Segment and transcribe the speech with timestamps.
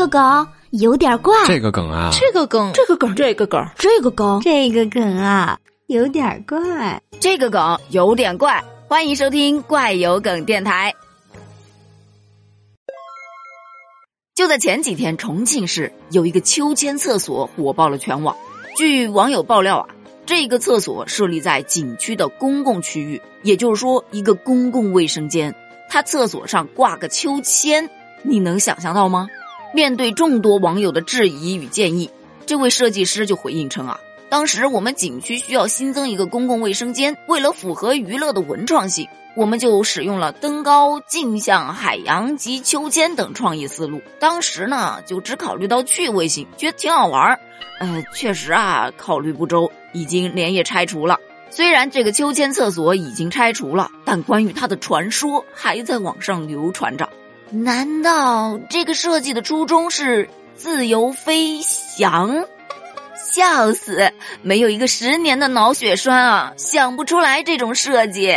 [0.00, 8.64] 个梗有点怪，这个梗啊，这个梗，这个梗，这个梗，这个梗，这个梗啊，有点怪，这个梗有点怪。
[8.88, 10.94] 欢迎收听怪有梗电台。
[14.34, 18.34] 就在前几天，重庆市有一个秋千厕所火爆了全网。
[18.76, 19.88] 据网友爆料啊，
[20.24, 25.54] 这个厕所设立在景区的公共区域，也就是说一个公共卫生间。
[25.90, 27.90] 它厕所上挂个秋千，
[28.22, 29.28] 你能想象到吗？
[29.72, 32.10] 面对众多网友的质疑与建议，
[32.44, 39.06] 这位设计师就回应称啊，当时我们景区需要新增一个公共卫生间，为了符合娱乐的文创性，
[39.36, 44.02] 我们就使用了登高、镜像、海洋及秋千等创意思路。
[44.18, 47.40] 当时呢，就只考虑到趣味性，觉得挺好玩儿。
[47.78, 51.18] 呃，确实啊，考虑不周，已经连夜拆除了。
[51.48, 57.08] 虽然这个秋千厕所已经拆除了，但关于它的传说还在网上流传着。
[57.50, 62.44] 难道这个设计的初衷是自由飞翔？
[63.16, 64.12] 笑死！
[64.42, 68.30] 没有一个十年的脑血栓啊，想不出来这种设计。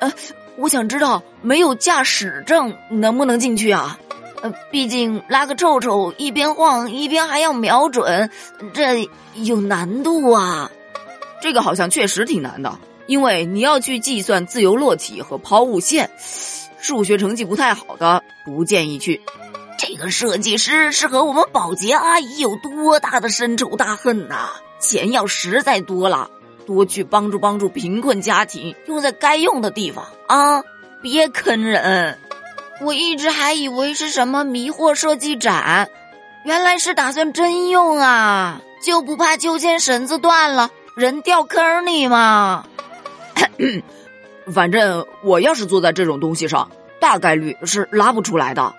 [0.00, 0.12] 呃，
[0.56, 3.98] 我想知道没有驾驶证能不能进去啊？
[4.42, 8.30] 呃，毕竟拉个臭臭，一边晃一边还要瞄准，
[8.74, 10.70] 这有难度啊。
[11.40, 16.10] 这个好像确实挺难的，因为你要去计算自由落体和抛物线，
[16.80, 19.20] 数学成绩不太好的不建议去。
[19.78, 24.50] 这个设计师是和我们保洁阿姨有多大的深仇大恨呐？
[24.78, 26.30] 钱要实在多了，
[26.66, 30.62] 多去帮助帮助贫困家庭，用在该用的地方啊！
[31.02, 32.18] 别坑人。
[32.82, 35.90] 我一直还以为是什么迷惑设计展，
[36.44, 38.60] 原来是打算真用啊！
[38.84, 40.70] 就不怕秋千绳子断了？
[40.96, 42.66] 人掉坑里吗？
[44.52, 46.70] 反正我要是坐在这种东西上，
[47.00, 48.74] 大概率是拉不出来的。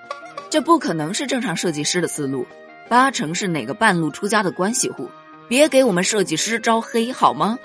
[0.50, 2.46] 这不可能是正常设计师的思路，
[2.90, 5.10] 八成是哪个半路出家的关系户。
[5.48, 7.58] 别给我们设计师招黑好吗？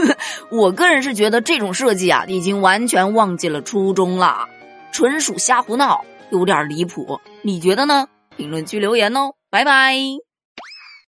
[0.50, 4.48] 我个人是觉得这种设计啊，已经完全忘记了初衷了，
[4.92, 7.20] 纯属瞎胡闹，有点离谱。
[7.42, 8.06] 你觉得呢？
[8.36, 10.27] 评论区留言哦，拜拜。